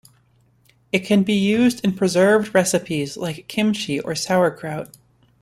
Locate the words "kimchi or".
3.47-4.15